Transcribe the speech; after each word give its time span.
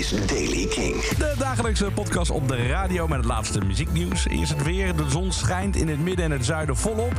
is 0.00 0.26
Daily 0.26 0.66
King. 0.66 1.04
De 1.04 1.34
dagelijkse 1.38 1.90
podcast 1.94 2.30
op 2.30 2.48
de 2.48 2.66
radio 2.66 3.08
met 3.08 3.16
het 3.16 3.26
laatste 3.26 3.60
muzieknieuws. 3.60 4.26
Eerst 4.26 4.52
het 4.52 4.62
weer. 4.62 4.96
De 4.96 5.10
zon 5.10 5.32
schijnt 5.32 5.76
in 5.76 5.88
het 5.88 6.00
midden 6.00 6.24
en 6.24 6.30
het 6.30 6.44
zuiden 6.44 6.76
volop. 6.76 7.12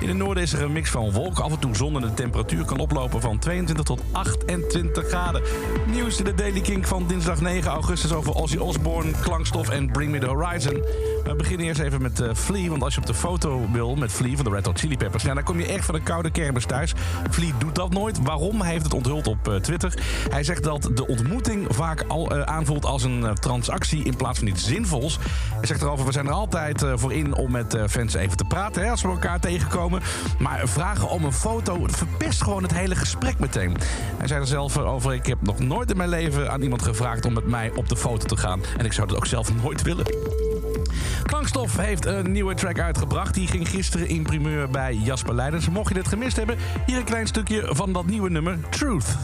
In 0.00 0.08
het 0.08 0.18
noorden 0.18 0.42
is 0.42 0.52
er 0.52 0.62
een 0.62 0.72
mix 0.72 0.90
van 0.90 1.12
wolken, 1.12 1.44
af 1.44 1.52
en 1.52 1.58
toe 1.58 1.76
zon 1.76 1.94
en 1.94 2.00
de 2.00 2.14
temperatuur 2.14 2.64
kan 2.64 2.78
oplopen 2.78 3.20
van 3.20 3.38
22 3.38 3.84
tot 3.84 4.00
28 4.12 5.08
graden. 5.08 5.42
Nieuws 5.86 6.18
in 6.18 6.24
de 6.24 6.34
Daily 6.34 6.60
King 6.60 6.88
van 6.88 7.06
dinsdag 7.06 7.40
9 7.40 7.70
augustus 7.70 8.12
over 8.12 8.34
Ozzy 8.34 8.56
Osbourne, 8.56 9.10
Klankstof 9.20 9.68
en 9.68 9.90
Bring 9.90 10.10
Me 10.10 10.18
The 10.18 10.26
Horizon. 10.26 10.82
We 11.24 11.34
beginnen 11.36 11.66
eerst 11.66 11.80
even 11.80 12.02
met 12.02 12.20
uh, 12.20 12.34
Flea, 12.34 12.68
want 12.68 12.82
als 12.82 12.94
je 12.94 13.00
op 13.00 13.06
de 13.06 13.14
foto 13.14 13.66
wil 13.72 13.94
met 13.94 14.12
Flea 14.12 14.36
van 14.36 14.44
de 14.44 14.50
Red 14.50 14.66
Hot 14.66 14.78
Chili 14.78 14.96
Peppers, 14.96 15.22
dan 15.22 15.42
kom 15.42 15.60
je 15.60 15.66
echt 15.66 15.84
van 15.84 15.94
een 15.94 16.02
koude 16.02 16.30
kermis 16.30 16.66
thuis. 16.66 16.92
Flea 17.30 17.52
doet 17.58 17.74
dat 17.74 17.92
nooit. 17.92 18.22
Waarom? 18.22 18.60
Hij 18.60 18.70
heeft 18.70 18.84
het 18.84 18.94
onthuld 18.94 19.26
op 19.26 19.48
uh, 19.48 19.54
Twitter. 19.56 19.94
Hij 20.30 20.44
zegt 20.44 20.62
dat 20.62 20.90
de 20.94 21.06
ontmoeting 21.06 21.66
vaak 21.68 22.03
al 22.08 22.36
uh, 22.36 22.42
aanvoelt 22.42 22.84
als 22.84 23.02
een 23.02 23.26
transactie 23.40 24.04
in 24.04 24.16
plaats 24.16 24.38
van 24.38 24.48
iets 24.48 24.66
zinvols. 24.66 25.18
Hij 25.54 25.66
zegt 25.66 25.82
erover, 25.82 26.06
we 26.06 26.12
zijn 26.12 26.26
er 26.26 26.32
altijd 26.32 26.84
voor 26.94 27.12
in 27.12 27.34
om 27.34 27.50
met 27.50 27.76
fans 27.88 28.14
even 28.14 28.36
te 28.36 28.44
praten 28.44 28.82
hè, 28.82 28.90
als 28.90 29.02
we 29.02 29.08
elkaar 29.08 29.40
tegenkomen. 29.40 30.02
Maar 30.38 30.68
vragen 30.68 31.08
om 31.08 31.24
een 31.24 31.32
foto 31.32 31.86
verpest 31.86 32.42
gewoon 32.42 32.62
het 32.62 32.74
hele 32.74 32.94
gesprek 32.94 33.38
meteen. 33.38 33.76
Hij 34.16 34.26
zei 34.26 34.40
er 34.40 34.46
zelf 34.46 34.78
over: 34.78 35.14
Ik 35.14 35.26
heb 35.26 35.42
nog 35.42 35.58
nooit 35.58 35.90
in 35.90 35.96
mijn 35.96 36.08
leven 36.08 36.50
aan 36.50 36.62
iemand 36.62 36.82
gevraagd 36.82 37.24
om 37.24 37.32
met 37.32 37.46
mij 37.46 37.72
op 37.74 37.88
de 37.88 37.96
foto 37.96 38.26
te 38.26 38.36
gaan. 38.36 38.60
En 38.76 38.84
ik 38.84 38.92
zou 38.92 39.08
dat 39.08 39.16
ook 39.16 39.26
zelf 39.26 39.54
nooit 39.62 39.82
willen. 39.82 40.06
Klankstof 41.22 41.76
heeft 41.76 42.04
een 42.04 42.32
nieuwe 42.32 42.54
track 42.54 42.78
uitgebracht. 42.78 43.34
Die 43.34 43.46
ging 43.46 43.68
gisteren 43.68 44.08
in 44.08 44.22
primeur 44.22 44.70
bij 44.70 44.94
Jasper 44.94 45.34
Leidens. 45.34 45.68
Mocht 45.68 45.88
je 45.88 45.94
dit 45.94 46.08
gemist 46.08 46.36
hebben, 46.36 46.56
hier 46.86 46.96
een 46.96 47.04
klein 47.04 47.26
stukje 47.26 47.68
van 47.70 47.92
dat 47.92 48.06
nieuwe 48.06 48.30
nummer 48.30 48.58
Truth. 48.70 49.16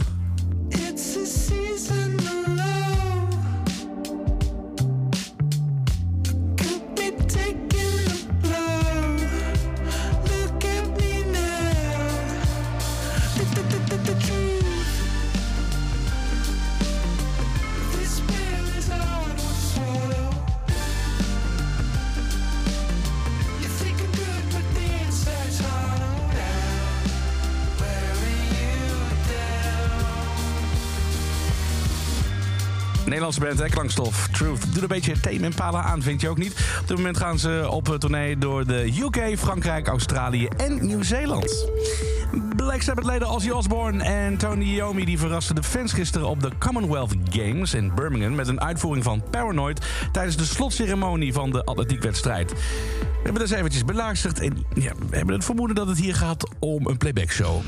Nederlandse 33.10 33.40
band, 33.40 33.58
hè. 33.58 33.68
Truth. 34.32 34.74
Doet 34.74 34.82
een 34.82 34.88
beetje 34.88 35.20
Tame 35.20 35.40
Impala 35.40 35.82
aan, 35.82 36.02
vind 36.02 36.20
je 36.20 36.28
ook 36.28 36.38
niet? 36.38 36.52
Op 36.80 36.88
dit 36.88 36.96
moment 36.96 37.16
gaan 37.16 37.38
ze 37.38 37.66
op 37.70 37.96
tournee 37.98 38.38
door 38.38 38.66
de 38.66 38.92
UK, 39.00 39.38
Frankrijk, 39.38 39.86
Australië 39.86 40.48
en 40.56 40.86
Nieuw-Zeeland. 40.86 41.70
Black 42.56 42.82
Sabbath-leden 42.82 43.28
Ozzy 43.28 43.50
Osbourne 43.50 44.04
en 44.04 44.36
Tony 44.36 44.64
Iommi... 44.64 45.04
die 45.04 45.18
verrasten 45.18 45.54
de 45.54 45.62
fans 45.62 45.92
gisteren 45.92 46.28
op 46.28 46.42
de 46.42 46.50
Commonwealth 46.58 47.14
Games 47.30 47.74
in 47.74 47.94
Birmingham... 47.94 48.34
met 48.34 48.48
een 48.48 48.60
uitvoering 48.60 49.04
van 49.04 49.22
Paranoid 49.30 49.80
tijdens 50.12 50.36
de 50.36 50.44
slotceremonie 50.44 51.32
van 51.32 51.50
de 51.50 51.64
atletiekwedstrijd. 51.64 52.50
We 52.50 52.56
hebben 53.22 53.42
dus 53.42 53.50
eventjes 53.50 53.84
beluisterd 53.84 54.40
en 54.40 54.64
ja, 54.74 54.92
we 55.10 55.16
hebben 55.16 55.34
het 55.34 55.44
vermoeden 55.44 55.76
dat 55.76 55.86
het 55.86 55.98
hier 55.98 56.14
gaat 56.14 56.48
om 56.58 56.86
een 56.86 56.96
playback-show. 56.96 57.60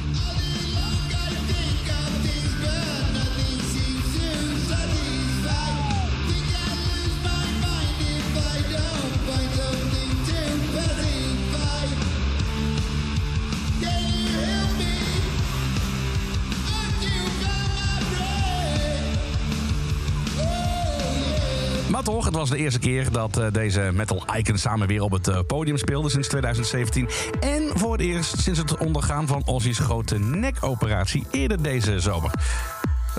Maar 21.92 22.02
toch, 22.02 22.24
het 22.24 22.34
was 22.34 22.50
de 22.50 22.56
eerste 22.56 22.78
keer 22.78 23.10
dat 23.10 23.38
uh, 23.38 23.46
deze 23.52 23.90
metal 23.94 24.24
icon 24.36 24.58
samen 24.58 24.86
weer 24.86 25.02
op 25.02 25.10
het 25.10 25.28
uh, 25.28 25.38
podium 25.46 25.76
speelden 25.76 26.10
sinds 26.10 26.28
2017. 26.28 27.08
En 27.40 27.62
voor 27.74 27.92
het 27.92 28.00
eerst 28.00 28.38
sinds 28.38 28.58
het 28.58 28.76
ondergaan 28.76 29.26
van 29.26 29.42
Ozzy's 29.46 29.78
grote 29.78 30.18
nekoperatie 30.18 31.26
eerder 31.30 31.62
deze 31.62 32.00
zomer. 32.00 32.30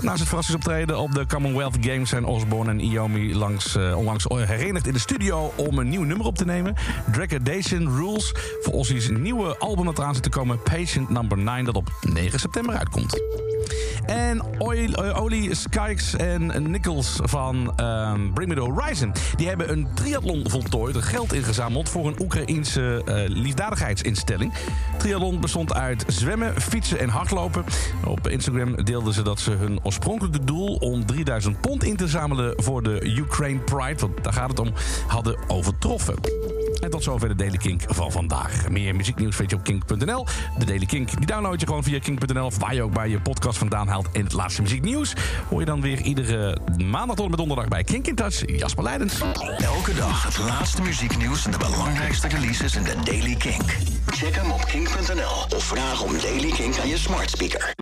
Naast 0.00 0.18
het 0.18 0.28
verrassingsoptreden 0.28 0.98
op 0.98 1.14
de 1.14 1.26
Commonwealth 1.26 1.76
Games 1.80 2.08
zijn 2.08 2.24
Osborne 2.24 2.70
en 2.70 2.80
Iomi 2.80 3.34
langs, 3.34 3.76
uh, 3.76 3.96
onlangs 3.96 4.24
herenigd 4.28 4.86
in 4.86 4.92
de 4.92 4.98
studio 4.98 5.52
om 5.56 5.78
een 5.78 5.88
nieuw 5.88 6.02
nummer 6.02 6.26
op 6.26 6.36
te 6.36 6.44
nemen. 6.44 6.74
Degradation 7.12 7.96
Rules 7.96 8.34
voor 8.62 8.72
Ozzy's 8.72 9.08
nieuwe 9.08 9.58
album 9.58 9.84
dat 9.84 9.98
eraan 9.98 10.14
zit 10.14 10.22
te 10.22 10.28
komen, 10.28 10.62
Patient 10.62 11.08
Number 11.08 11.38
9, 11.38 11.64
dat 11.64 11.74
op 11.74 11.92
9 12.00 12.40
september 12.40 12.76
uitkomt. 12.76 13.22
En 14.06 14.42
Oli 14.58 15.54
Skykes 15.54 16.16
en 16.16 16.70
Nichols 16.70 17.18
van 17.22 17.74
um, 17.80 18.32
Bring 18.32 18.58
Horizon... 18.58 19.12
die 19.36 19.48
hebben 19.48 19.72
een 19.72 19.88
triathlon 19.94 20.50
voltooid, 20.50 20.96
geld 20.96 21.32
ingezameld... 21.32 21.88
voor 21.88 22.06
een 22.06 22.20
Oekraïense 22.20 23.02
uh, 23.08 23.14
liefdadigheidsinstelling. 23.26 24.52
Triathlon 24.98 25.40
bestond 25.40 25.74
uit 25.74 26.04
zwemmen, 26.06 26.60
fietsen 26.60 26.98
en 26.98 27.08
hardlopen. 27.08 27.64
Op 28.04 28.28
Instagram 28.28 28.84
deelden 28.84 29.12
ze 29.12 29.22
dat 29.22 29.40
ze 29.40 29.50
hun 29.50 29.78
oorspronkelijke 29.84 30.44
doel... 30.44 30.74
om 30.74 31.06
3000 31.06 31.60
pond 31.60 31.84
in 31.84 31.96
te 31.96 32.08
zamelen 32.08 32.52
voor 32.56 32.82
de 32.82 33.16
Ukraine 33.16 33.60
Pride... 33.60 34.00
want 34.00 34.24
daar 34.24 34.32
gaat 34.32 34.50
het 34.50 34.58
om, 34.58 34.72
hadden 35.06 35.38
overtroffen. 35.48 36.14
En 36.80 36.90
tot 36.90 37.02
zover 37.02 37.28
de 37.28 37.34
Daily 37.34 37.56
Kink 37.56 37.82
van 37.86 38.12
vandaag. 38.12 38.68
Meer 38.68 38.96
muzieknieuws 38.96 39.36
vind 39.36 39.50
je 39.50 39.56
op 39.56 39.64
kink.nl. 39.64 40.26
De 40.58 40.64
Daily 40.64 40.86
Kink 40.86 41.16
die 41.16 41.26
download 41.26 41.60
je 41.60 41.66
gewoon 41.66 41.82
via 41.82 41.98
kink.nl... 41.98 42.44
of 42.44 42.58
waar 42.58 42.74
je 42.74 42.82
ook 42.82 42.92
bij 42.92 43.08
je 43.08 43.20
podcast 43.20 43.58
vandaan 43.58 43.88
haalt. 43.88 44.08
En 44.12 44.24
het 44.24 44.32
laatste 44.32 44.62
muzieknieuws 44.62 45.14
hoor 45.48 45.60
je 45.60 45.66
dan 45.66 45.80
weer 45.80 46.00
iedere 46.00 46.58
maandag 46.76 47.16
tot 47.16 47.24
en 47.24 47.30
met 47.30 47.38
donderdag... 47.38 47.68
bij 47.68 47.84
Kink 47.84 48.06
in 48.06 48.14
Touch, 48.14 48.42
Jasper 48.46 48.84
Leidens. 48.84 49.20
Elke 49.58 49.94
dag 49.94 50.24
het 50.24 50.38
laatste 50.38 50.82
muzieknieuws 50.82 51.44
en 51.44 51.50
de 51.50 51.58
belangrijkste 51.58 52.28
releases 52.28 52.76
in 52.76 52.82
de 52.82 52.94
Daily 53.04 53.34
Kink. 53.34 53.76
Check 54.06 54.34
hem 54.34 54.50
op 54.50 54.64
kink.nl 54.64 55.56
of 55.56 55.64
vraag 55.64 56.02
om 56.02 56.12
Daily 56.18 56.50
Kink 56.50 56.78
aan 56.78 56.88
je 56.88 56.98
smart 56.98 57.30
speaker. 57.30 57.72